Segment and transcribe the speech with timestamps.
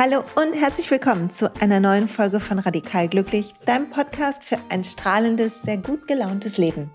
[0.00, 4.84] Hallo und herzlich willkommen zu einer neuen Folge von Radikal Glücklich, deinem Podcast für ein
[4.84, 6.92] strahlendes, sehr gut gelauntes Leben.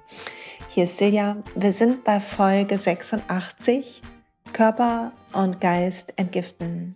[0.69, 1.35] Hier ist Silja.
[1.53, 4.01] Wir sind bei Folge 86,
[4.53, 6.95] Körper und Geist entgiften.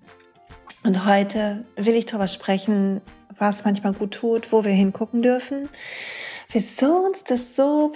[0.85, 3.01] Und heute will ich darüber sprechen,
[3.37, 5.67] was manchmal gut tut, wo wir hingucken dürfen
[6.49, 7.91] wieso uns das so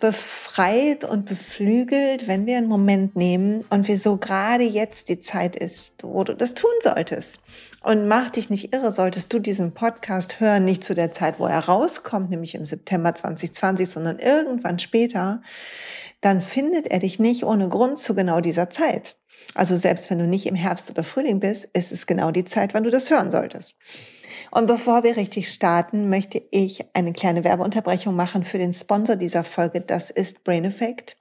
[0.00, 5.92] befreit und beflügelt, wenn wir einen Moment nehmen und wieso gerade jetzt die Zeit ist,
[6.02, 7.38] wo du das tun solltest.
[7.82, 11.46] Und mach dich nicht irre, solltest du diesen Podcast hören, nicht zu der Zeit, wo
[11.46, 15.42] er rauskommt, nämlich im September 2020, sondern irgendwann später,
[16.20, 19.16] dann findet er dich nicht ohne Grund zu genau dieser Zeit.
[19.54, 22.74] Also selbst wenn du nicht im Herbst oder Frühling bist, ist es genau die Zeit,
[22.74, 23.74] wann du das hören solltest.
[24.50, 29.44] Und bevor wir richtig starten, möchte ich eine kleine Werbeunterbrechung machen für den Sponsor dieser
[29.44, 29.80] Folge.
[29.80, 31.16] Das ist Brain Effect.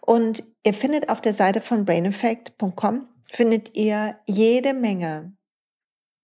[0.00, 5.32] Und ihr findet auf der Seite von braineffect.com findet ihr jede Menge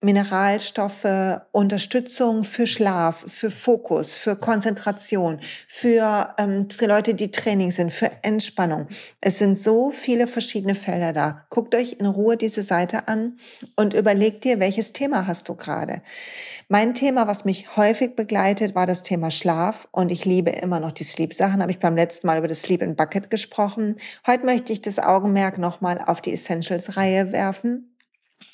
[0.01, 8.09] Mineralstoffe, Unterstützung für Schlaf, für Fokus, für Konzentration, für ähm, Leute, die Training sind, für
[8.23, 8.87] Entspannung.
[9.21, 11.47] Es sind so viele verschiedene Felder da.
[11.51, 13.39] Guckt euch in Ruhe diese Seite an
[13.75, 16.01] und überlegt dir, welches Thema hast du gerade.
[16.69, 20.93] Mein Thema, was mich häufig begleitet, war das Thema Schlaf und ich liebe immer noch
[20.93, 21.61] die Sleep-Sachen.
[21.61, 23.97] Habe ich beim letzten Mal über das Sleep in Bucket gesprochen.
[24.25, 27.98] Heute möchte ich das Augenmerk nochmal auf die Essentials-Reihe werfen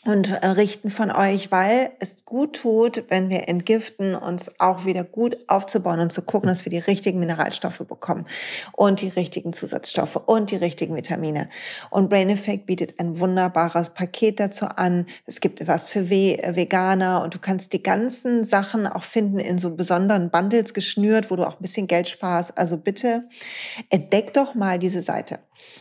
[0.05, 5.03] und äh, richten von euch, weil es gut tut, wenn wir entgiften, uns auch wieder
[5.03, 8.27] gut aufzubauen und zu gucken, dass wir die richtigen Mineralstoffe bekommen
[8.73, 11.49] und die richtigen Zusatzstoffe und die richtigen Vitamine.
[11.91, 15.07] Und Brain Effect bietet ein wunderbares Paket dazu an.
[15.27, 19.59] Es gibt was für äh, Veganer und du kannst die ganzen Sachen auch finden in
[19.59, 22.59] so besonderen Bundles geschnürt, wo du auch ein bisschen Geld sparst.
[22.59, 23.25] Also bitte
[23.89, 25.39] entdeck doch mal diese Seite.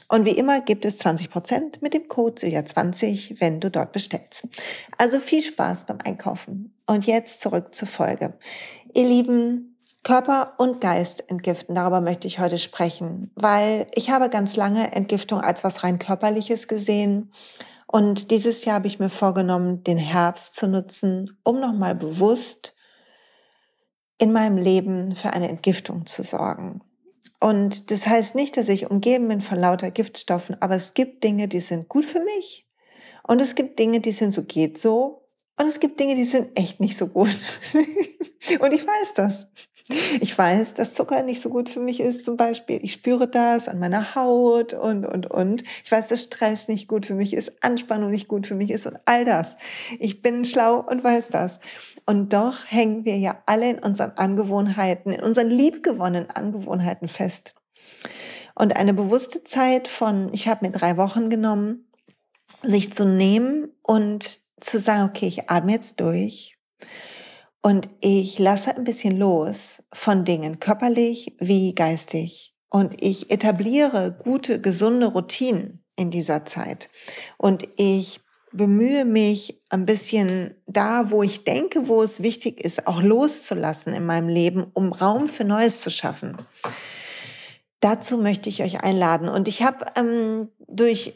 [0.08, 4.48] Und wie immer gibt es 20 Prozent mit dem Code SILJA20, wenn du dort bestellst.
[4.98, 6.76] Also viel Spaß beim Einkaufen.
[6.86, 8.38] Und jetzt zurück zur Folge.
[8.94, 14.58] Ihr Lieben, Körper und Geist entgiften, darüber möchte ich heute sprechen, weil ich habe ganz
[14.58, 17.32] lange Entgiftung als was rein körperliches gesehen.
[17.88, 22.76] Und dieses Jahr habe ich mir vorgenommen, den Herbst zu nutzen, um nochmal bewusst
[24.18, 26.82] in meinem Leben für eine Entgiftung zu sorgen.
[27.44, 31.50] Und das heißt nicht, dass ich umgeben bin von lauter Giftstoffen, aber es gibt Dinge,
[31.50, 32.66] die sind gut für mich.
[33.28, 35.28] Und es gibt Dinge, die sind so geht so.
[35.60, 37.36] Und es gibt Dinge, die sind echt nicht so gut.
[38.62, 39.48] und ich weiß das.
[40.22, 42.80] Ich weiß, dass Zucker nicht so gut für mich ist, zum Beispiel.
[42.82, 45.64] Ich spüre das an meiner Haut und, und, und.
[45.84, 48.88] Ich weiß, dass Stress nicht gut für mich ist, Anspannung nicht gut für mich ist
[48.88, 49.58] und all das.
[50.00, 51.60] Ich bin schlau und weiß das.
[52.06, 57.56] Und doch hängen wir ja alle in unseren Angewohnheiten, in unseren liebgewonnenen Angewohnheiten fest.
[58.56, 61.90] Und eine bewusste Zeit von, ich habe mir drei Wochen genommen,
[62.62, 66.58] sich zu nehmen und zu sagen, okay, ich atme jetzt durch
[67.62, 72.56] und ich lasse ein bisschen los von Dingen, körperlich wie geistig.
[72.70, 76.90] Und ich etabliere gute, gesunde Routinen in dieser Zeit.
[77.38, 78.20] Und ich
[78.54, 84.06] bemühe mich ein bisschen da, wo ich denke, wo es wichtig ist, auch loszulassen in
[84.06, 86.38] meinem Leben, um Raum für Neues zu schaffen.
[87.80, 89.28] Dazu möchte ich euch einladen.
[89.28, 91.14] Und ich habe ähm, durch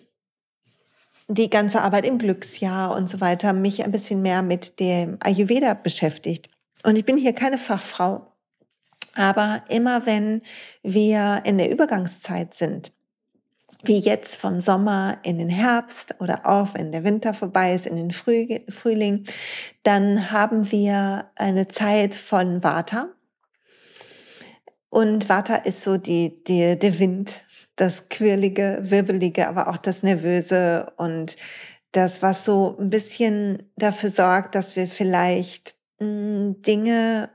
[1.30, 5.74] die ganze Arbeit im Glücksjahr und so weiter mich ein bisschen mehr mit dem Ayurveda
[5.76, 6.50] beschäftigt.
[6.84, 8.34] Und ich bin hier keine Fachfrau,
[9.14, 10.42] aber immer wenn
[10.84, 12.92] wir in der Übergangszeit sind,
[13.84, 17.96] wie jetzt vom Sommer in den Herbst oder auch wenn der Winter vorbei ist, in
[17.96, 19.26] den Frühling,
[19.84, 23.10] dann haben wir eine Zeit von Vata.
[24.90, 27.44] Und Vata ist so die, die, der Wind,
[27.76, 31.36] das Quirlige, Wirbelige, aber auch das Nervöse und
[31.92, 37.30] das, was so ein bisschen dafür sorgt, dass wir vielleicht mh, hm, Dinge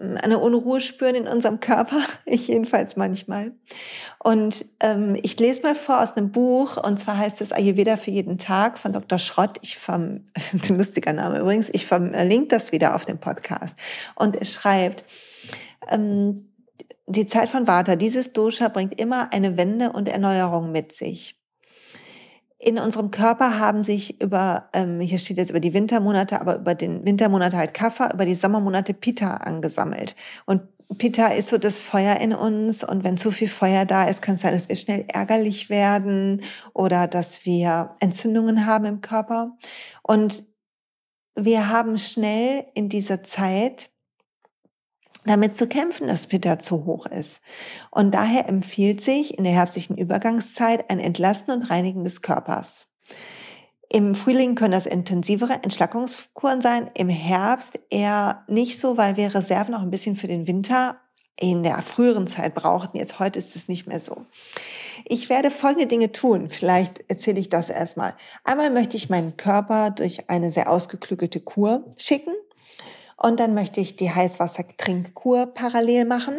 [0.00, 3.52] eine Unruhe spüren in unserem Körper, ich jedenfalls manchmal.
[4.18, 8.10] Und ähm, ich lese mal vor aus einem Buch, und zwar heißt es Ayurveda für
[8.10, 9.18] jeden Tag von Dr.
[9.18, 9.58] Schrott.
[9.62, 10.24] Ich vom,
[10.68, 13.78] lustiger Name übrigens, ich verlinke das wieder auf dem Podcast.
[14.14, 15.04] Und er schreibt,
[15.90, 16.48] ähm,
[17.06, 21.37] die Zeit von Vata, dieses Dosha bringt immer eine Wende und Erneuerung mit sich
[22.58, 26.74] in unserem Körper haben sich über, ähm, hier steht jetzt über die Wintermonate, aber über
[26.74, 30.16] den Wintermonate halt Kapha, über die Sommermonate Pitta angesammelt.
[30.44, 30.62] Und
[30.96, 34.34] Pitta ist so das Feuer in uns und wenn zu viel Feuer da ist, kann
[34.34, 36.40] es sein, dass wir schnell ärgerlich werden
[36.72, 39.56] oder dass wir Entzündungen haben im Körper.
[40.02, 40.44] Und
[41.36, 43.90] wir haben schnell in dieser Zeit
[45.24, 47.40] damit zu kämpfen, dass Pitta zu hoch ist.
[47.90, 52.88] Und daher empfiehlt sich in der herbstlichen Übergangszeit ein Entlasten und Reinigen des Körpers.
[53.90, 59.74] Im Frühling können das intensivere Entschlackungskuren sein, im Herbst eher nicht so, weil wir Reserven
[59.74, 60.98] auch ein bisschen für den Winter
[61.40, 62.98] in der früheren Zeit brauchten.
[62.98, 64.26] Jetzt heute ist es nicht mehr so.
[65.04, 66.50] Ich werde folgende Dinge tun.
[66.50, 68.14] Vielleicht erzähle ich das erstmal.
[68.44, 72.32] Einmal möchte ich meinen Körper durch eine sehr ausgeklügelte Kur schicken.
[73.20, 76.38] Und dann möchte ich die Heißwassertrinkkur parallel machen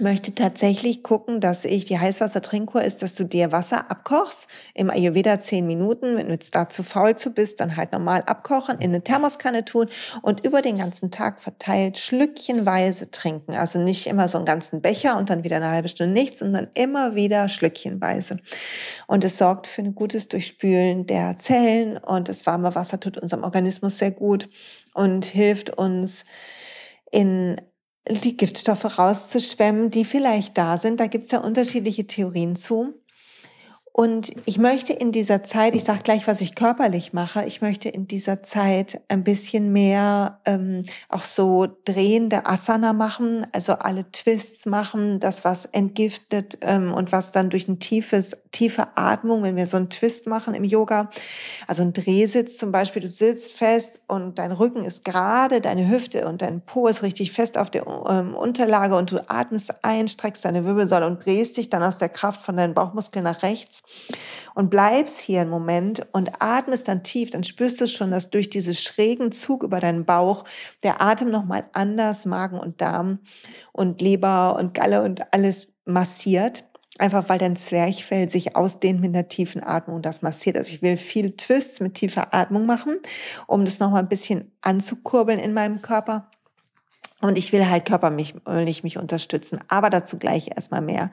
[0.00, 4.46] möchte tatsächlich gucken, dass ich die Heißwassertrinkkur ist, dass du dir Wasser abkochst.
[4.74, 6.16] Im Ayurveda zehn Minuten.
[6.16, 9.64] Wenn du jetzt da zu faul zu bist, dann halt normal abkochen, in eine Thermoskanne
[9.64, 9.88] tun
[10.22, 13.54] und über den ganzen Tag verteilt schlückchenweise trinken.
[13.54, 16.68] Also nicht immer so einen ganzen Becher und dann wieder eine halbe Stunde nichts, sondern
[16.74, 18.36] immer wieder schlückchenweise.
[19.06, 23.42] Und es sorgt für ein gutes Durchspülen der Zellen und das warme Wasser tut unserem
[23.42, 24.48] Organismus sehr gut
[24.98, 26.24] und hilft uns
[27.12, 27.60] in
[28.10, 30.98] die Giftstoffe rauszuschwemmen, die vielleicht da sind.
[30.98, 32.94] Da gibt es ja unterschiedliche Theorien zu.
[33.92, 37.88] Und ich möchte in dieser Zeit, ich sage gleich, was ich körperlich mache, ich möchte
[37.88, 44.66] in dieser Zeit ein bisschen mehr ähm, auch so drehende Asana machen, also alle Twists
[44.66, 49.66] machen, das was entgiftet ähm, und was dann durch ein tiefes, tiefe Atmung, wenn wir
[49.66, 51.10] so einen Twist machen im Yoga,
[51.66, 56.26] also ein Drehsitz zum Beispiel, du sitzt fest und dein Rücken ist gerade, deine Hüfte
[56.26, 60.44] und dein Po ist richtig fest auf der ähm, Unterlage und du atmest ein, streckst
[60.44, 63.82] deine Wirbelsäule und drehst dich dann aus der Kraft von deinen Bauchmuskeln nach rechts
[64.54, 68.50] und bleibst hier einen Moment und atmest dann tief, dann spürst du schon, dass durch
[68.50, 70.44] diesen schrägen Zug über deinen Bauch
[70.82, 73.20] der Atem nochmal anders Magen und Darm
[73.72, 76.64] und Leber und Galle und alles massiert.
[76.98, 80.56] Einfach weil dein Zwerchfell sich ausdehnt mit einer tiefen Atmung und das massiert.
[80.56, 82.98] Also ich will viele Twists mit tiefer Atmung machen,
[83.46, 86.28] um das nochmal ein bisschen anzukurbeln in meinem Körper.
[87.20, 91.10] Und ich will halt körperlich mich unterstützen, aber dazu gleich erstmal mehr.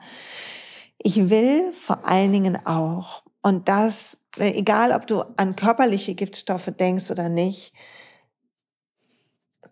[0.98, 7.10] Ich will vor allen Dingen auch, und das, egal ob du an körperliche Giftstoffe denkst
[7.10, 7.72] oder nicht,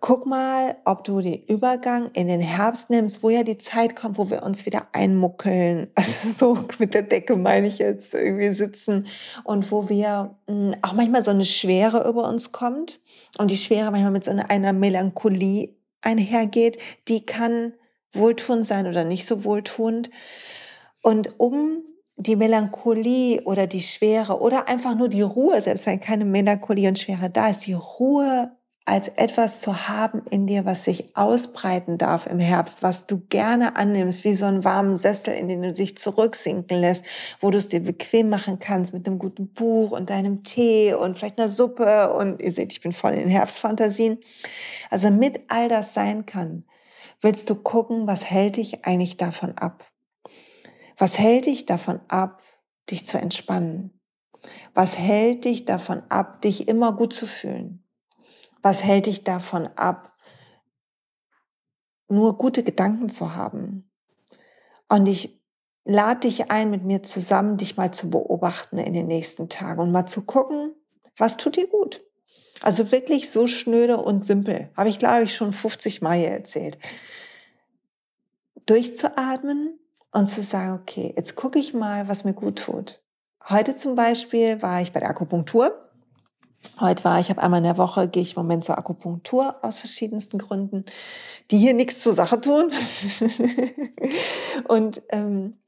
[0.06, 4.18] guck mal, ob du den Übergang in den Herbst nimmst, wo ja die Zeit kommt,
[4.18, 5.90] wo wir uns wieder einmuckeln.
[5.94, 9.06] Also so mit der Decke meine ich jetzt irgendwie sitzen
[9.44, 13.00] und wo wir hm, auch manchmal so eine Schwere über uns kommt
[13.38, 15.70] und die Schwere manchmal mit so einer Melancholie
[16.02, 16.76] einhergeht,
[17.08, 17.72] die kann
[18.12, 20.10] wohltuend sein oder nicht so wohltuend.
[21.00, 21.82] Und um
[22.18, 26.98] die Melancholie oder die Schwere oder einfach nur die Ruhe, selbst wenn keine Melancholie und
[26.98, 28.54] Schwere da ist, die Ruhe
[28.86, 33.76] als etwas zu haben in dir, was sich ausbreiten darf im Herbst, was du gerne
[33.76, 37.02] annimmst, wie so einen warmen Sessel, in den du dich zurücksinken lässt,
[37.40, 41.16] wo du es dir bequem machen kannst mit einem guten Buch und deinem Tee und
[41.16, 44.18] vielleicht einer Suppe und ihr seht, ich bin voll in den Herbstfantasien.
[44.90, 46.64] Also mit all das sein kann,
[47.22, 49.90] willst du gucken, was hält dich eigentlich davon ab?
[50.98, 52.42] Was hält dich davon ab,
[52.90, 53.98] dich zu entspannen?
[54.74, 57.83] Was hält dich davon ab, dich immer gut zu fühlen?
[58.64, 60.16] Was hält dich davon ab,
[62.08, 63.88] nur gute Gedanken zu haben?
[64.88, 65.40] Und ich
[65.84, 69.92] lade dich ein, mit mir zusammen dich mal zu beobachten in den nächsten Tagen und
[69.92, 70.74] mal zu gucken,
[71.16, 72.02] was tut dir gut?
[72.60, 74.72] Also wirklich so schnöde und simpel.
[74.76, 76.78] Habe ich, glaube ich, schon 50 Mal hier erzählt.
[78.66, 79.78] Durchzuatmen,
[80.14, 83.02] und zu sagen, okay, jetzt gucke ich mal, was mir gut tut.
[83.48, 85.90] Heute zum Beispiel war ich bei der Akupunktur.
[86.80, 89.78] Heute war ich, habe einmal in der Woche, gehe ich im Moment zur Akupunktur aus
[89.78, 90.84] verschiedensten Gründen,
[91.50, 92.70] die hier nichts zur Sache tun.
[94.68, 95.58] und ähm,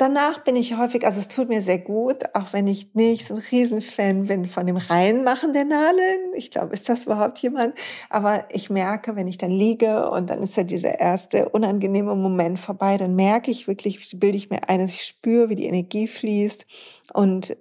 [0.00, 3.34] Danach bin ich häufig, also es tut mir sehr gut, auch wenn ich nicht so
[3.34, 6.32] ein Riesenfan bin von dem Reinmachen der Nadeln.
[6.32, 7.74] Ich glaube, ist das überhaupt jemand?
[8.08, 12.58] Aber ich merke, wenn ich dann liege und dann ist ja dieser erste unangenehme Moment
[12.58, 16.08] vorbei, dann merke ich wirklich, bilde ich mir ein, dass ich spüre, wie die Energie
[16.08, 16.64] fließt
[17.12, 17.58] und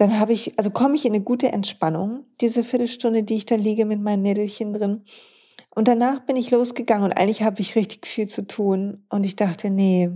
[0.00, 3.56] dann habe ich, also komme ich in eine gute Entspannung, diese Viertelstunde, die ich da
[3.56, 5.04] liege mit meinen Nädelchen drin.
[5.74, 9.04] Und danach bin ich losgegangen und eigentlich habe ich richtig viel zu tun.
[9.10, 10.10] Und ich dachte, nee,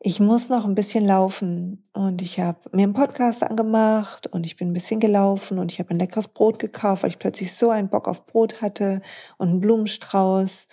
[0.00, 4.56] ich muss noch ein bisschen laufen und ich habe mir einen Podcast angemacht und ich
[4.56, 7.70] bin ein bisschen gelaufen und ich habe ein leckeres Brot gekauft, weil ich plötzlich so
[7.70, 9.02] einen Bock auf Brot hatte
[9.38, 10.68] und einen Blumenstrauß.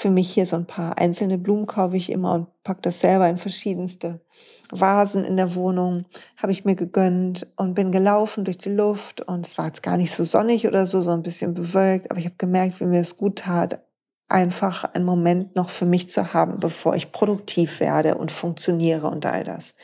[0.00, 3.28] Für mich hier so ein paar einzelne Blumen kaufe ich immer und pack das selber
[3.28, 4.20] in verschiedenste
[4.70, 6.04] Vasen in der Wohnung.
[6.36, 9.96] Habe ich mir gegönnt und bin gelaufen durch die Luft und es war jetzt gar
[9.96, 13.00] nicht so sonnig oder so, so ein bisschen bewölkt, aber ich habe gemerkt, wie mir
[13.00, 13.80] es gut tat,
[14.28, 19.26] einfach einen Moment noch für mich zu haben, bevor ich produktiv werde und funktioniere und
[19.26, 19.74] all das.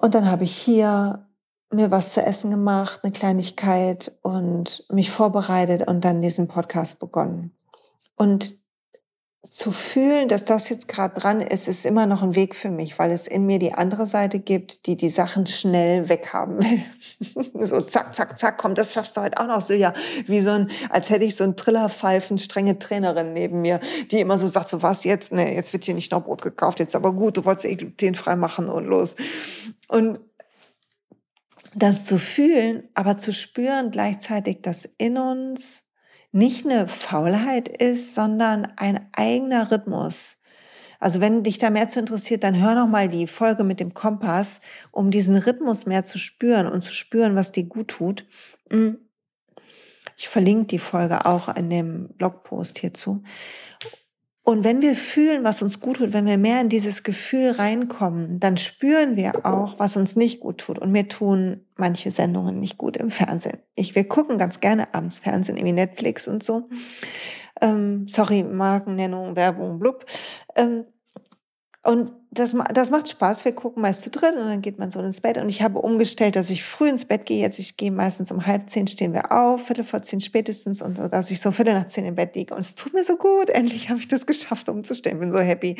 [0.00, 1.26] Und dann habe ich hier
[1.72, 7.56] mir was zu essen gemacht, eine Kleinigkeit und mich vorbereitet und dann diesen Podcast begonnen.
[8.20, 8.54] Und
[9.48, 12.98] zu fühlen, dass das jetzt gerade dran ist, ist immer noch ein Weg für mich,
[12.98, 16.82] weil es in mir die andere Seite gibt, die die Sachen schnell weghaben will.
[17.66, 19.94] so zack, zack, zack, komm, das schaffst du heute auch noch, Silja.
[20.26, 24.38] Wie so ein, als hätte ich so ein Trillerpfeifen, strenge Trainerin neben mir, die immer
[24.38, 25.32] so sagt, so was jetzt?
[25.32, 28.36] Nee, jetzt wird hier nicht noch Brot gekauft, jetzt aber gut, du wolltest eh glutenfrei
[28.36, 29.16] machen und los.
[29.88, 30.20] Und
[31.74, 35.84] das zu fühlen, aber zu spüren gleichzeitig, dass in uns
[36.32, 40.36] nicht eine Faulheit ist, sondern ein eigener Rhythmus.
[41.00, 43.94] Also wenn dich da mehr zu interessiert, dann hör noch mal die Folge mit dem
[43.94, 44.60] Kompass,
[44.90, 48.26] um diesen Rhythmus mehr zu spüren und zu spüren, was dir gut tut.
[50.16, 53.22] Ich verlinke die Folge auch in dem Blogpost hierzu.
[54.42, 58.40] Und wenn wir fühlen, was uns gut tut, wenn wir mehr in dieses Gefühl reinkommen,
[58.40, 60.78] dann spüren wir auch, was uns nicht gut tut.
[60.78, 63.58] Und mir tun manche Sendungen nicht gut im Fernsehen.
[63.74, 66.68] Ich, wir gucken ganz gerne abends Fernsehen, irgendwie Netflix und so.
[67.60, 70.06] Ähm, sorry, Markennennung, Werbung, blub.
[70.56, 70.86] Ähm,
[71.82, 73.44] und das, das macht Spaß.
[73.46, 75.38] Wir gucken meist zu dritt und dann geht man so ins Bett.
[75.38, 77.40] Und ich habe umgestellt, dass ich früh ins Bett gehe.
[77.40, 80.98] Jetzt ich gehe meistens um halb zehn stehen wir auf, viertel vor zehn spätestens und
[80.98, 82.54] dass ich so viertel nach zehn im Bett liege.
[82.54, 83.48] Und es tut mir so gut.
[83.50, 85.20] Endlich habe ich das geschafft, umzustellen.
[85.20, 85.76] Bin so happy.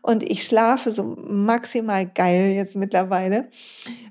[0.00, 3.50] Und ich schlafe so maximal geil jetzt mittlerweile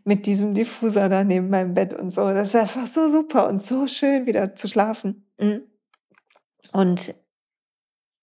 [0.04, 2.32] mit diesem Diffuser da neben meinem Bett und so.
[2.32, 5.26] Das ist einfach so super und so schön wieder zu schlafen.
[5.40, 5.62] Mhm.
[6.74, 7.16] Und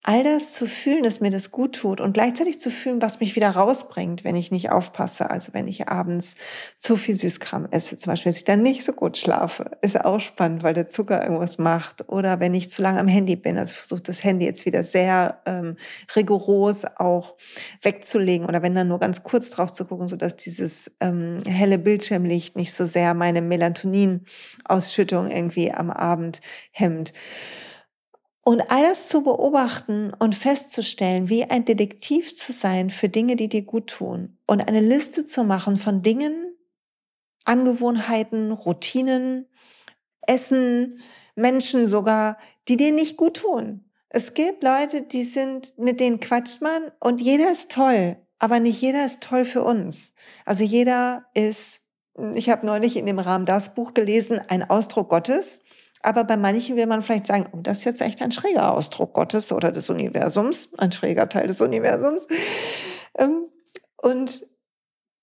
[0.07, 3.35] all das zu fühlen, dass mir das gut tut und gleichzeitig zu fühlen, was mich
[3.35, 5.31] wieder rausbringt, wenn ich nicht aufpasse.
[5.31, 6.35] Also wenn ich abends
[6.77, 10.19] zu viel Süßkram esse, zum Beispiel, dass ich dann nicht so gut schlafe, ist auch
[10.19, 12.07] spannend, weil der Zucker irgendwas macht.
[12.07, 15.41] Oder wenn ich zu lange am Handy bin, also versuche das Handy jetzt wieder sehr
[15.47, 15.75] ähm,
[16.15, 17.35] rigoros auch
[17.81, 21.79] wegzulegen oder wenn dann nur ganz kurz drauf zu gucken, so dass dieses ähm, helle
[21.79, 27.11] Bildschirmlicht nicht so sehr meine Melatonin-Ausschüttung irgendwie am Abend hemmt.
[28.47, 33.49] Und all das zu beobachten und festzustellen, wie ein Detektiv zu sein für Dinge, die
[33.49, 34.37] dir gut tun.
[34.45, 36.55] Und eine Liste zu machen von Dingen,
[37.43, 39.47] Angewohnheiten, Routinen,
[40.21, 40.99] Essen,
[41.35, 42.37] Menschen sogar,
[42.67, 43.89] die dir nicht gut tun.
[44.09, 48.79] Es gibt Leute, die sind, mit denen quatscht man und jeder ist toll, aber nicht
[48.79, 50.13] jeder ist toll für uns.
[50.45, 51.81] Also jeder ist,
[52.35, 55.61] ich habe neulich in dem Rahmen das Buch gelesen, ein Ausdruck Gottes.
[56.05, 59.13] Aber bei manchen will man vielleicht sagen, oh, das ist jetzt echt ein schräger Ausdruck
[59.13, 62.27] Gottes oder des Universums, ein schräger Teil des Universums.
[63.17, 63.47] Ähm,
[63.97, 64.45] und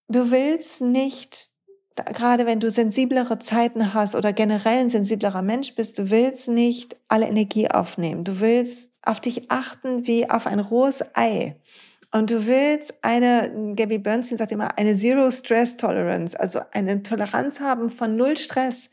[0.08, 1.50] du willst nicht,
[1.94, 6.96] gerade wenn du sensiblere Zeiten hast oder generell ein sensiblerer Mensch bist, du willst nicht
[7.06, 8.24] alle Energie aufnehmen.
[8.24, 11.60] Du willst auf dich achten wie auf ein rohes Ei.
[12.14, 17.58] Und du willst eine, Gabby Bernstein sagt immer, eine Zero Stress Tolerance, also eine Toleranz
[17.58, 18.90] haben von null Stress.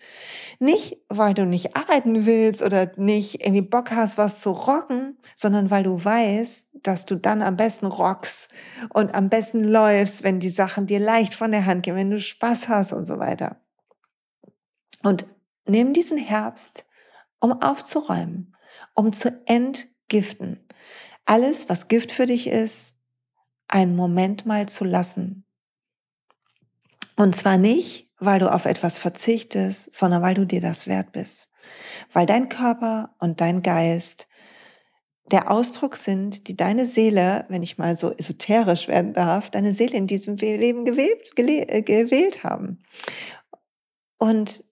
[0.60, 5.70] Nicht, weil du nicht arbeiten willst oder nicht irgendwie Bock hast, was zu rocken, sondern
[5.70, 8.48] weil du weißt, dass du dann am besten rockst
[8.94, 12.22] und am besten läufst, wenn die Sachen dir leicht von der Hand gehen, wenn du
[12.22, 13.58] Spaß hast und so weiter.
[15.04, 15.26] Und
[15.66, 16.86] nimm diesen Herbst,
[17.42, 18.56] um aufzuräumen,
[18.96, 20.66] um zu entgiften.
[21.26, 22.96] Alles, was Gift für dich ist,
[23.70, 25.46] einen Moment mal zu lassen.
[27.16, 31.50] Und zwar nicht, weil du auf etwas verzichtest, sondern weil du dir das wert bist.
[32.12, 34.28] Weil dein Körper und dein Geist
[35.32, 39.96] der Ausdruck sind, die deine Seele, wenn ich mal so esoterisch werden darf, deine Seele
[39.96, 42.82] in diesem Leben gewählt, äh, gewählt haben.
[44.18, 44.64] Und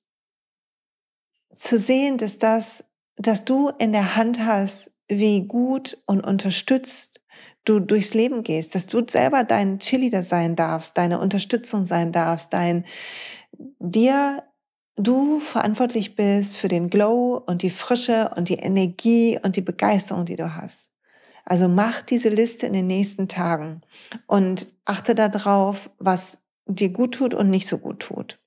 [1.54, 2.84] zu sehen, dass das,
[3.18, 7.22] dass du in der Hand hast, wie gut und unterstützt
[7.68, 12.54] du durchs Leben gehst, dass du selber dein Cheerleader sein darfst, deine Unterstützung sein darfst,
[12.54, 12.86] dein
[13.80, 14.44] dir
[14.96, 20.26] du verantwortlich bist für den Glow und die Frische und die Energie und die Begeisterung,
[20.26, 20.92] die du hast.
[21.46, 23.82] Also mach diese Liste in den nächsten Tagen
[24.26, 28.40] und achte darauf, was dir gut tut und nicht so gut tut.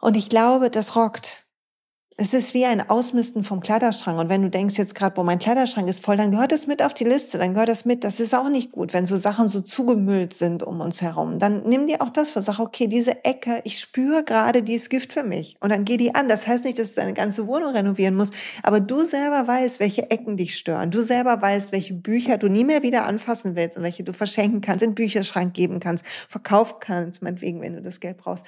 [0.00, 1.43] Und ich glaube, das rockt
[2.16, 4.20] es ist wie ein Ausmisten vom Kleiderschrank.
[4.20, 6.80] Und wenn du denkst jetzt gerade, boah, mein Kleiderschrank ist voll, dann gehört das mit
[6.80, 8.04] auf die Liste, dann gehört das mit.
[8.04, 11.40] Das ist auch nicht gut, wenn so Sachen so zugemüllt sind um uns herum.
[11.40, 14.90] Dann nimm dir auch das vor, sag, okay, diese Ecke, ich spüre gerade, die ist
[14.90, 15.56] Gift für mich.
[15.58, 16.28] Und dann geh die an.
[16.28, 20.08] Das heißt nicht, dass du deine ganze Wohnung renovieren musst, aber du selber weißt, welche
[20.12, 20.92] Ecken dich stören.
[20.92, 24.60] Du selber weißt, welche Bücher du nie mehr wieder anfassen willst und welche du verschenken
[24.60, 28.46] kannst, in den Bücherschrank geben kannst, verkaufen kannst, meinetwegen, wenn du das Geld brauchst.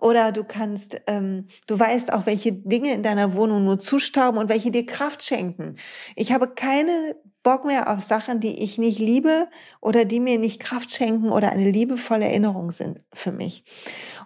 [0.00, 4.38] Oder du kannst, ähm, du weißt auch, welche Dinge Dinge in deiner Wohnung nur zustauben
[4.38, 5.76] und welche dir Kraft schenken.
[6.16, 9.48] Ich habe keine Bock mehr auf Sachen, die ich nicht liebe
[9.80, 13.64] oder die mir nicht Kraft schenken oder eine liebevolle Erinnerung sind für mich.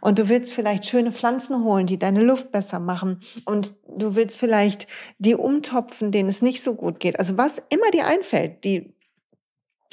[0.00, 3.20] Und du willst vielleicht schöne Pflanzen holen, die deine Luft besser machen.
[3.44, 4.87] Und du willst vielleicht
[5.18, 7.18] die umtopfen, denen es nicht so gut geht.
[7.18, 8.94] Also was immer dir einfällt, die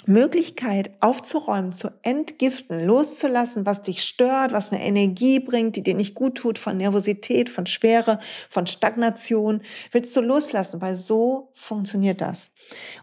[0.05, 6.13] Möglichkeit aufzuräumen, zu entgiften, loszulassen, was dich stört, was eine Energie bringt, die dir nicht
[6.13, 9.61] gut tut, von Nervosität, von Schwere, von Stagnation,
[9.91, 12.51] willst du loslassen, weil so funktioniert das.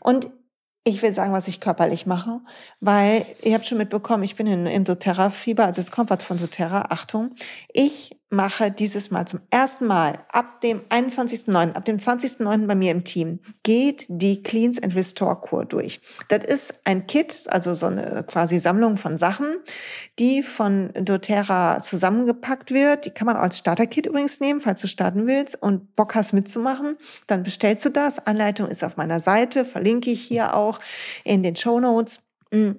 [0.01, 0.31] Und
[0.85, 2.41] ich will sagen, was ich körperlich mache,
[2.81, 6.39] weil ihr habt schon mitbekommen, ich bin in, im doTERRA-Fieber, also es kommt was von
[6.39, 7.35] doTERRA, Achtung.
[7.73, 12.67] Ich mache dieses Mal zum ersten Mal ab dem 21.09., ab dem 20.09.
[12.67, 16.01] bei mir im Team, geht die Cleans and Restore Kur durch.
[16.29, 19.59] Das ist ein Kit, also so eine quasi Sammlung von Sachen,
[20.19, 23.07] die von doTERRA zusammengepackt wird.
[23.07, 26.97] Die kann man als Starter-Kit übrigens nehmen, falls du starten willst und Bock hast mitzumachen.
[27.27, 28.27] Dann bestellst du das.
[28.27, 30.81] Anleitung ist auf meiner Seite, verlinke ich hier auch
[31.25, 32.21] in den Show Notes.
[32.51, 32.73] Mm.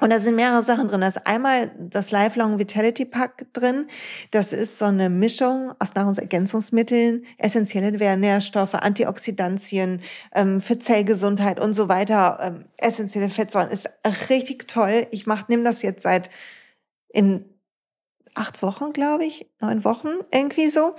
[0.00, 1.00] Und da sind mehrere Sachen drin.
[1.00, 3.86] Da ist einmal das Lifelong Vitality Pack drin.
[4.30, 10.00] Das ist so eine Mischung aus Nahrungsergänzungsmitteln, essentielle Nährstoffe, Antioxidantien
[10.34, 12.38] ähm, für Zellgesundheit und so weiter.
[12.42, 13.88] Ähm, essentielle Fettsäuren ist
[14.28, 15.06] richtig toll.
[15.10, 16.30] Ich mach, nimm das jetzt seit
[17.08, 17.44] in
[18.34, 20.96] acht Wochen, glaube ich, neun Wochen irgendwie so.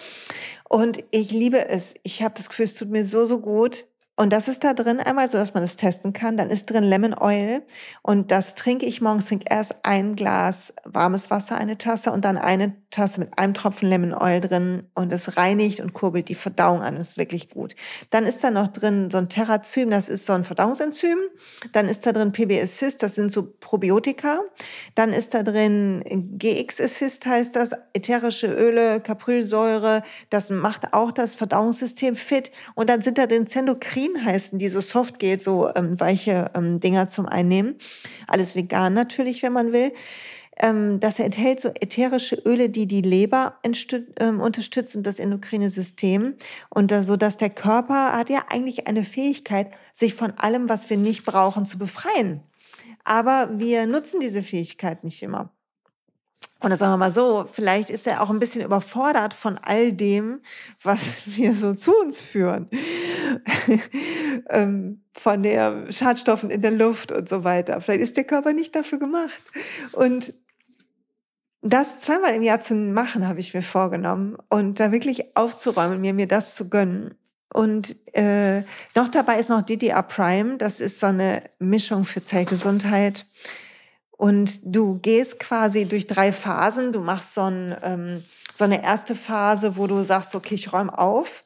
[0.69, 1.93] Und ich liebe es.
[2.03, 3.87] Ich habe das Gefühl, es tut mir so so gut.
[4.17, 6.37] Und das ist da drin einmal so, dass man es testen kann.
[6.37, 7.63] Dann ist drin Lemon Oil
[8.01, 9.25] und das trinke ich morgens.
[9.25, 13.89] Trinke erst ein Glas warmes Wasser, eine Tasse und dann eine Tasse mit einem Tropfen
[13.89, 16.95] Lemon Oil drin und es reinigt und kurbelt die Verdauung an.
[16.95, 17.75] Ist wirklich gut.
[18.09, 21.17] Dann ist da noch drin so ein Terrazym, das ist so ein Verdauungsenzym.
[21.73, 24.39] Dann ist da drin PB Assist, das sind so Probiotika.
[24.95, 26.03] Dann ist da drin
[26.37, 30.01] GX Assist heißt das, ätherische Öle, Caprylsäure.
[30.29, 32.51] Das macht auch das Verdauungssystem fit.
[32.75, 37.09] Und dann sind da drin Zendokrin heißen, die so Softgel, so ähm, weiche ähm, Dinger
[37.09, 37.75] zum Einnehmen.
[38.27, 39.91] Alles vegan natürlich, wenn man will.
[40.57, 43.59] Ähm, das enthält so ätherische Öle, die die Leber
[44.19, 46.35] ähm, unterstützen, das endokrine System.
[46.69, 50.89] Und da, so dass der Körper hat ja eigentlich eine Fähigkeit, sich von allem, was
[50.89, 52.41] wir nicht brauchen, zu befreien.
[53.03, 55.51] Aber wir nutzen diese Fähigkeit nicht immer.
[56.59, 59.91] Und das sagen wir mal so, vielleicht ist er auch ein bisschen überfordert von all
[59.91, 60.41] dem,
[60.81, 62.69] was wir so zu uns führen.
[64.49, 67.81] ähm, von den Schadstoffen in der Luft und so weiter.
[67.81, 69.31] Vielleicht ist der Körper nicht dafür gemacht.
[69.91, 70.33] Und
[71.71, 74.37] das zweimal im Jahr zu machen, habe ich mir vorgenommen.
[74.49, 77.15] Und da wirklich aufzuräumen, mir, mir das zu gönnen.
[77.53, 78.61] Und äh,
[78.95, 80.57] noch dabei ist noch DDR Prime.
[80.57, 83.25] Das ist so eine Mischung für Zellgesundheit
[84.17, 86.93] und du gehst quasi durch drei Phasen.
[86.93, 88.23] Du machst so, ein, ähm,
[88.53, 91.43] so eine erste Phase, wo du sagst, okay, ich räume auf.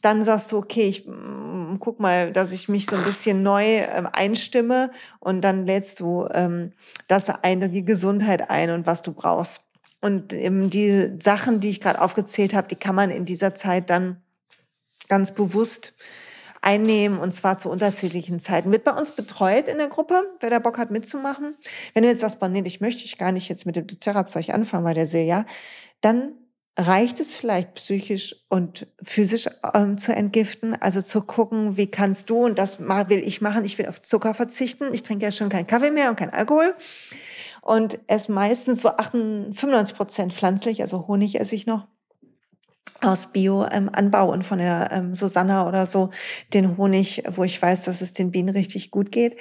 [0.00, 3.64] Dann sagst du, okay, ich mm, guck mal, dass ich mich so ein bisschen neu
[3.64, 4.90] ähm, einstimme.
[5.18, 6.72] Und dann lädst du ähm,
[7.08, 9.62] das eine, die Gesundheit ein und was du brauchst.
[10.00, 13.90] Und ähm, die Sachen, die ich gerade aufgezählt habe, die kann man in dieser Zeit
[13.90, 14.22] dann
[15.08, 15.94] ganz bewusst
[16.62, 18.70] einnehmen und zwar zu unterschiedlichen Zeiten.
[18.70, 21.56] Wird bei uns betreut in der Gruppe, wer da Bock hat mitzumachen.
[21.94, 24.50] Wenn du jetzt sagst, boah, nee, ich möchte ich gar nicht jetzt mit dem doTERRA-Zeug
[24.50, 25.44] anfangen bei der Silja,
[26.00, 26.32] dann
[26.86, 32.44] reicht es vielleicht psychisch und physisch ähm, zu entgiften, also zu gucken, wie kannst du,
[32.44, 35.66] und das will ich machen, ich will auf Zucker verzichten, ich trinke ja schon keinen
[35.66, 36.74] Kaffee mehr und keinen Alkohol.
[37.60, 41.86] Und esse meistens so 95 Prozent pflanzlich, also Honig esse ich noch
[43.02, 46.10] aus Bio-Anbau ähm, und von der ähm, Susanna oder so
[46.52, 49.38] den Honig, wo ich weiß, dass es den Bienen richtig gut geht.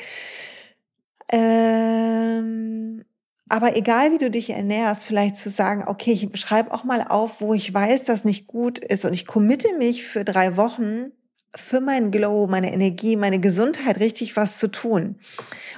[1.32, 3.04] Ähm,
[3.50, 7.42] aber egal wie du dich ernährst, vielleicht zu sagen, okay, ich schreibe auch mal auf,
[7.42, 9.06] wo ich weiß, dass nicht gut ist.
[9.06, 11.12] Und ich committe mich für drei Wochen
[11.56, 15.16] für meinen Glow, meine Energie, meine Gesundheit richtig was zu tun.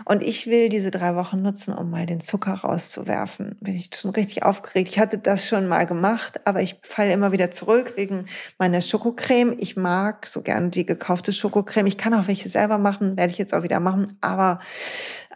[0.03, 3.55] Und ich will diese drei Wochen nutzen, um mal den Zucker rauszuwerfen.
[3.61, 4.89] Bin ich schon richtig aufgeregt.
[4.89, 8.25] Ich hatte das schon mal gemacht, aber ich falle immer wieder zurück wegen
[8.59, 9.55] meiner Schokocreme.
[9.59, 11.87] Ich mag so gerne die gekaufte Schokocreme.
[11.87, 14.17] Ich kann auch welche selber machen, werde ich jetzt auch wieder machen.
[14.19, 14.59] Aber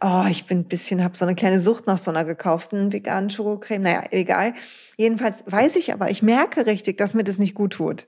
[0.01, 3.29] oh, ich bin ein bisschen, habe so eine kleine Sucht nach so einer gekauften veganen
[3.29, 3.83] Schokocreme.
[3.83, 4.53] Naja, egal.
[4.97, 8.07] Jedenfalls weiß ich aber, ich merke richtig, dass mir das nicht gut tut.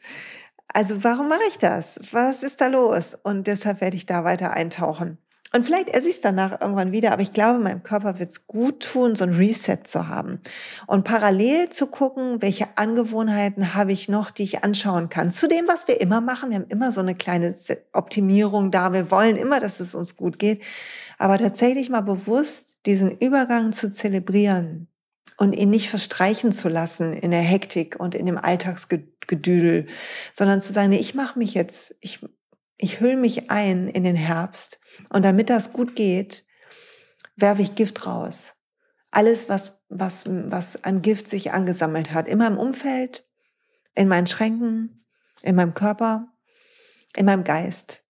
[0.73, 1.99] Also warum mache ich das?
[2.11, 3.17] Was ist da los?
[3.23, 5.17] Und deshalb werde ich da weiter eintauchen.
[5.53, 8.47] Und vielleicht esse ich es danach irgendwann wieder, aber ich glaube, meinem Körper wird es
[8.47, 10.39] gut tun, so ein Reset zu haben.
[10.87, 15.31] Und parallel zu gucken, welche Angewohnheiten habe ich noch, die ich anschauen kann.
[15.31, 16.49] Zu dem, was wir immer machen.
[16.49, 17.55] Wir haben immer so eine kleine
[17.93, 18.91] Optimierung da.
[18.91, 20.63] Wir wollen immer, dass es uns gut geht.
[21.17, 24.89] Aber tatsächlich mal bewusst diesen Übergang zu zelebrieren,
[25.37, 29.85] und ihn nicht verstreichen zu lassen in der Hektik und in dem Alltagsgedüdel,
[30.33, 32.25] sondern zu sagen, ich mache mich jetzt, ich,
[32.77, 36.45] ich hülle mich ein in den Herbst und damit das gut geht,
[37.35, 38.55] werfe ich Gift raus.
[39.11, 43.25] Alles, was, was, was an Gift sich angesammelt hat, in meinem Umfeld,
[43.95, 45.05] in meinen Schränken,
[45.43, 46.27] in meinem Körper,
[47.15, 48.03] in meinem Geist.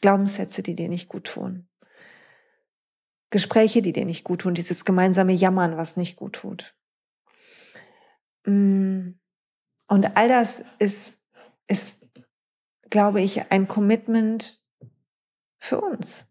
[0.00, 1.68] Glaubenssätze, die dir nicht gut tun.
[3.32, 6.76] Gespräche, die dir nicht gut tun, dieses gemeinsame Jammern, was nicht gut tut.
[8.44, 9.14] Mm.
[9.88, 11.14] Und all das ist,
[11.66, 11.96] ist,
[12.88, 14.62] glaube ich, ein Commitment
[15.58, 16.26] für uns.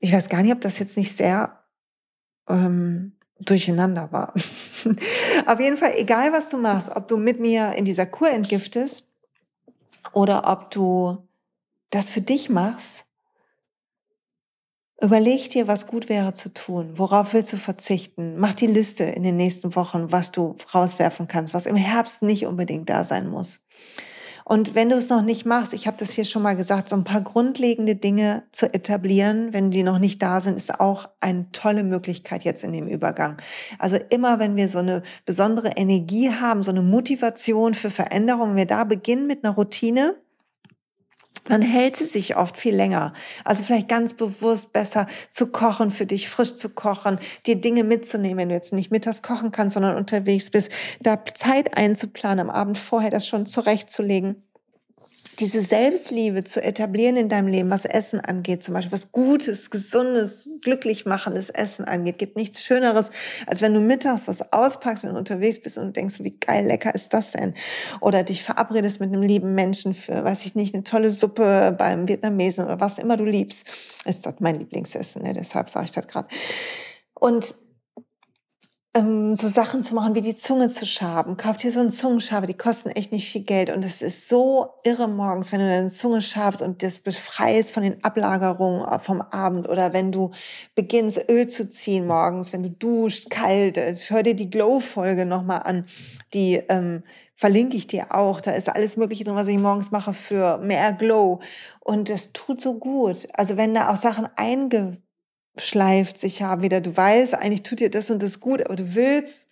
[0.00, 1.64] Ich weiß gar nicht, ob das jetzt nicht sehr
[2.48, 4.34] ähm, durcheinander war.
[5.46, 9.14] Auf jeden Fall, egal was du machst, ob du mit mir in dieser Kur entgiftest
[10.12, 11.26] oder ob du
[11.90, 13.05] das für dich machst,
[15.02, 16.92] Überleg dir, was gut wäre zu tun.
[16.94, 18.36] Worauf willst du verzichten?
[18.38, 22.46] Mach die Liste in den nächsten Wochen, was du rauswerfen kannst, was im Herbst nicht
[22.46, 23.60] unbedingt da sein muss.
[24.48, 26.94] Und wenn du es noch nicht machst, ich habe das hier schon mal gesagt, so
[26.94, 31.50] ein paar grundlegende Dinge zu etablieren, wenn die noch nicht da sind, ist auch eine
[31.50, 33.38] tolle Möglichkeit jetzt in dem Übergang.
[33.80, 38.56] Also immer, wenn wir so eine besondere Energie haben, so eine Motivation für Veränderung, wenn
[38.56, 40.14] wir da beginnen mit einer Routine,
[41.44, 43.12] dann hält sie sich oft viel länger.
[43.44, 48.38] Also vielleicht ganz bewusst besser zu kochen für dich, frisch zu kochen, dir Dinge mitzunehmen,
[48.38, 50.70] wenn du jetzt nicht mittags kochen kannst, sondern unterwegs bist,
[51.00, 54.45] da Zeit einzuplanen, am Abend vorher das schon zurechtzulegen
[55.38, 60.48] diese Selbstliebe zu etablieren in deinem Leben, was Essen angeht, zum Beispiel was Gutes, Gesundes,
[60.62, 63.10] glücklich machendes Essen angeht, gibt nichts Schöneres,
[63.46, 66.94] als wenn du mittags was auspackst, wenn du unterwegs bist und denkst, wie geil lecker
[66.94, 67.54] ist das denn?
[68.00, 72.08] Oder dich verabredest mit einem lieben Menschen für, weiß ich nicht, eine tolle Suppe beim
[72.08, 73.66] Vietnamesen oder was immer du liebst.
[74.04, 75.32] Ist das mein Lieblingsessen, ne?
[75.32, 76.28] deshalb sage ich das gerade.
[77.14, 77.54] Und
[78.96, 81.36] ähm, so Sachen zu machen, wie die Zunge zu schaben.
[81.36, 83.70] Kauft dir so einen Zungenschaber, die kosten echt nicht viel Geld.
[83.70, 87.82] Und es ist so irre morgens, wenn du deine Zunge schabst und das befreist von
[87.82, 89.68] den Ablagerungen vom Abend.
[89.68, 90.30] Oder wenn du
[90.74, 93.76] beginnst, Öl zu ziehen morgens, wenn du duscht, kalt.
[93.76, 95.84] Äh, hör dir die Glow-Folge nochmal an.
[96.32, 97.02] Die ähm,
[97.34, 98.40] verlinke ich dir auch.
[98.40, 101.40] Da ist alles Mögliche drin, was ich morgens mache für mehr Glow.
[101.80, 103.28] Und das tut so gut.
[103.34, 104.96] Also wenn da auch Sachen einge
[105.58, 106.80] schleift sich ja wieder.
[106.80, 109.45] Du weißt, eigentlich tut dir das und das gut, aber du willst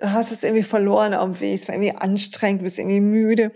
[0.00, 3.52] hast es irgendwie verloren dem Weg, es war irgendwie anstrengend, bist irgendwie müde,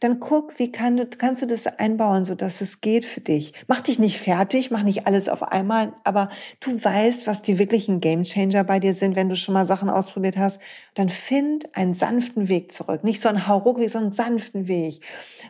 [0.00, 3.52] dann guck, wie kann du, kannst du das einbauen, so dass es geht für dich.
[3.68, 6.28] Mach dich nicht fertig, mach nicht alles auf einmal, aber
[6.60, 10.36] du weißt, was die wirklichen Gamechanger bei dir sind, wenn du schon mal Sachen ausprobiert
[10.36, 10.60] hast,
[10.94, 13.04] dann find einen sanften Weg zurück.
[13.04, 15.00] Nicht so einen Hauruckweg, sondern einen sanften Weg.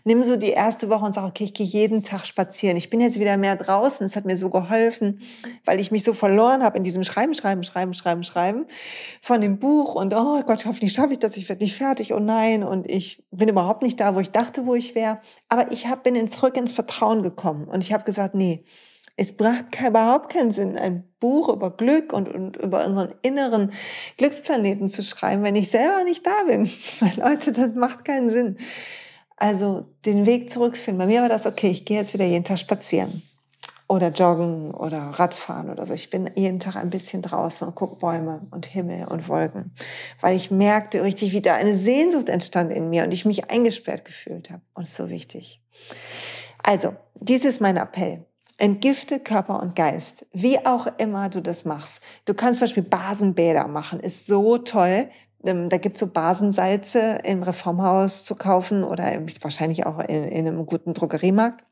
[0.05, 2.77] Nimm so die erste Woche und sag, okay, ich gehe jeden Tag spazieren.
[2.77, 4.07] Ich bin jetzt wieder mehr draußen.
[4.07, 5.21] Es hat mir so geholfen,
[5.64, 8.66] weil ich mich so verloren habe in diesem Schreiben, Schreiben, Schreiben, Schreiben, Schreiben
[9.21, 12.18] von dem Buch und oh, Gott, hoffentlich schaffe ich das, ich werde nicht fertig, oh
[12.18, 15.20] nein, und ich bin überhaupt nicht da, wo ich dachte, wo ich wäre.
[15.48, 18.64] Aber ich hab, bin zurück ins Vertrauen gekommen und ich habe gesagt, nee,
[19.16, 23.72] es bracht überhaupt keinen Sinn, ein Buch über Glück und, und über unseren inneren
[24.16, 26.66] Glücksplaneten zu schreiben, wenn ich selber nicht da bin.
[27.00, 28.56] Weil Leute, das macht keinen Sinn.
[29.37, 30.98] Also den Weg zurückfinden.
[30.98, 33.22] Bei mir war das okay, ich gehe jetzt wieder jeden Tag spazieren
[33.92, 35.92] oder joggen oder Radfahren oder so.
[35.92, 39.74] Ich bin jeden Tag ein bisschen draußen und gucke Bäume und Himmel und Wolken,
[40.22, 44.07] weil ich merkte richtig, wie da eine Sehnsucht entstand in mir und ich mich eingesperrt
[44.07, 44.62] gefühlt habe.
[44.72, 45.61] Und so wichtig.
[46.62, 48.24] Also, dies ist mein Appell.
[48.57, 52.00] Entgifte Körper und Geist, wie auch immer du das machst.
[52.24, 55.11] Du kannst zum Beispiel Basenbäder machen, ist so toll.
[55.44, 59.05] Ähm, da gibt's so Basensalze im Reformhaus zu kaufen oder
[59.42, 61.62] wahrscheinlich auch in, in einem guten Drogeriemarkt.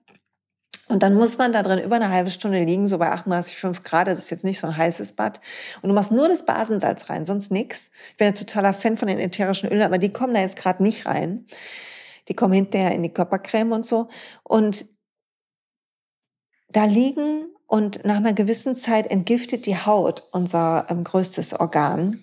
[0.90, 4.08] Und dann muss man da drin über eine halbe Stunde liegen, so bei 38,5 Grad.
[4.08, 5.40] Das ist jetzt nicht so ein heißes Bad.
[5.82, 7.92] Und du machst nur das Basensalz rein, sonst nix.
[8.10, 10.82] Ich bin ein totaler Fan von den ätherischen Ölen, aber die kommen da jetzt gerade
[10.82, 11.46] nicht rein.
[12.26, 14.08] Die kommen hinterher in die Körpercreme und so.
[14.42, 14.84] Und
[16.70, 22.18] da liegen und nach einer gewissen Zeit entgiftet die Haut unser ähm, größtes Organ.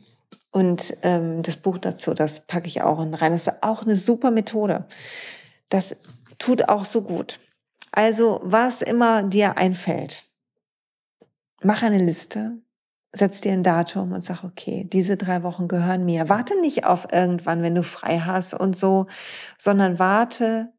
[0.51, 3.31] Und ähm, das Buch dazu, das packe ich auch rein.
[3.31, 4.87] Das ist auch eine super Methode.
[5.69, 5.95] Das
[6.37, 7.39] tut auch so gut.
[7.91, 10.25] Also was immer dir einfällt,
[11.61, 12.61] mach eine Liste,
[13.11, 16.29] setz dir ein Datum und sag, okay, diese drei Wochen gehören mir.
[16.29, 19.07] Warte nicht auf irgendwann, wenn du frei hast und so,
[19.57, 20.73] sondern warte,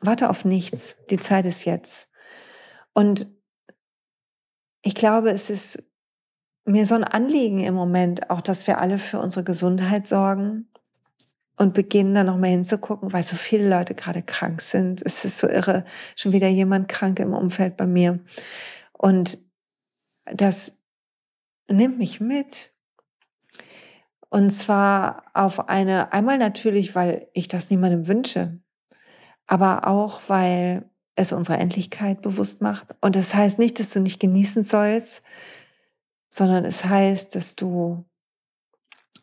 [0.00, 0.96] warte auf nichts.
[1.10, 2.08] Die Zeit ist jetzt.
[2.92, 3.26] Und
[4.82, 5.82] ich glaube, es ist
[6.64, 10.68] mir so ein Anliegen im Moment auch, dass wir alle für unsere Gesundheit sorgen
[11.62, 15.00] und beginnen dann nochmal hinzugucken, weil so viele Leute gerade krank sind.
[15.00, 15.84] Es ist so irre,
[16.16, 18.18] schon wieder jemand krank im Umfeld bei mir.
[18.92, 19.38] Und
[20.26, 20.72] dass
[21.68, 22.72] nimm mich mit.
[24.28, 28.60] Und zwar auf eine, einmal natürlich, weil ich das niemandem wünsche,
[29.46, 32.96] aber auch, weil es unsere Endlichkeit bewusst macht.
[33.00, 35.22] Und das heißt nicht, dass du nicht genießen sollst,
[36.28, 38.04] sondern es heißt, dass du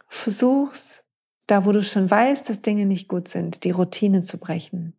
[0.08, 1.04] versuchst,
[1.50, 4.94] da wo du schon weißt, dass Dinge nicht gut sind, die Routine zu brechen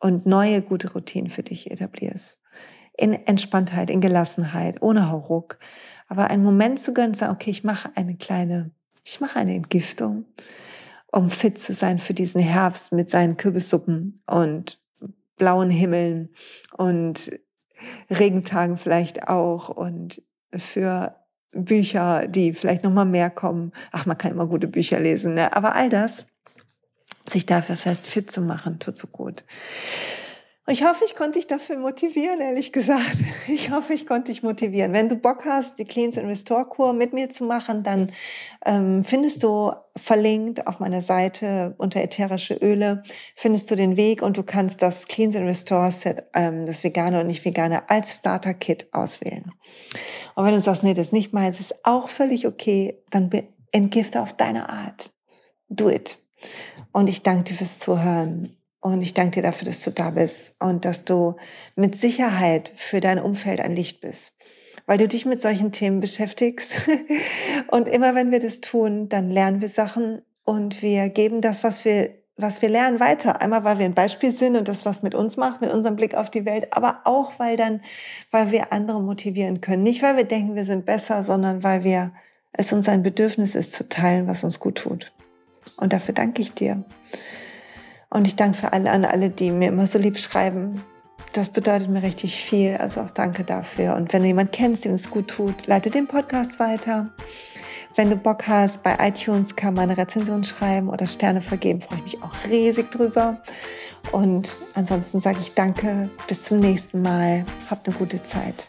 [0.00, 2.38] und neue gute Routinen für dich etablierst.
[2.96, 5.58] In Entspanntheit, in Gelassenheit, ohne Hauruck.
[6.06, 8.70] Aber einen Moment zu gönnen, zu sagen, okay, ich mache eine kleine,
[9.02, 10.26] ich mache eine Entgiftung,
[11.10, 14.82] um fit zu sein für diesen Herbst mit seinen Kürbissuppen und
[15.36, 16.28] blauen Himmeln
[16.76, 17.30] und
[18.10, 20.22] Regentagen vielleicht auch und
[20.54, 21.16] für
[21.54, 23.72] Bücher, die vielleicht noch mal mehr kommen.
[23.92, 25.56] Ach, man kann immer gute Bücher lesen, ne?
[25.56, 26.26] aber all das,
[27.26, 29.44] sich dafür fest fit zu machen, tut so gut.
[30.66, 33.18] Ich hoffe, ich konnte dich dafür motivieren, ehrlich gesagt.
[33.46, 34.94] Ich hoffe, ich konnte dich motivieren.
[34.94, 38.10] Wenn du Bock hast, die Cleans and Restore Kur mit mir zu machen, dann
[38.64, 43.02] ähm, findest du verlinkt auf meiner Seite unter ätherische Öle,
[43.36, 47.20] findest du den Weg und du kannst das Cleans and Restore Set, ähm, das vegane
[47.20, 49.52] und nicht vegane, als Starter Kit auswählen.
[50.34, 53.30] Und wenn du sagst, nee, das ist nicht meins, ist auch völlig okay, dann
[53.72, 55.12] entgifte auf deine Art.
[55.68, 56.18] Do it.
[56.92, 60.56] Und ich danke dir fürs Zuhören und ich danke dir dafür, dass du da bist
[60.60, 61.36] und dass du
[61.74, 64.34] mit Sicherheit für dein Umfeld ein Licht bist,
[64.84, 66.72] weil du dich mit solchen Themen beschäftigst.
[67.70, 71.86] und immer wenn wir das tun, dann lernen wir Sachen und wir geben das, was
[71.86, 73.40] wir, was wir lernen, weiter.
[73.40, 76.14] Einmal, weil wir ein Beispiel sind und das was mit uns macht, mit unserem Blick
[76.14, 77.80] auf die Welt, aber auch, weil dann,
[78.32, 79.82] weil wir andere motivieren können.
[79.82, 82.12] Nicht, weil wir denken, wir sind besser, sondern weil wir
[82.52, 85.10] es uns ein Bedürfnis ist, zu teilen, was uns gut tut.
[85.78, 86.84] Und dafür danke ich dir.
[88.14, 90.80] Und ich danke für alle an alle, die mir immer so lieb schreiben.
[91.32, 92.76] Das bedeutet mir richtig viel.
[92.76, 93.96] Also auch danke dafür.
[93.96, 97.10] Und wenn du jemanden kennst, dem es gut tut, leite den Podcast weiter.
[97.96, 101.98] Wenn du Bock hast, bei iTunes kann man eine Rezension schreiben oder Sterne vergeben, freue
[101.98, 103.42] ich mich auch riesig drüber.
[104.12, 107.44] Und ansonsten sage ich danke, bis zum nächsten Mal.
[107.68, 108.68] Habt eine gute Zeit.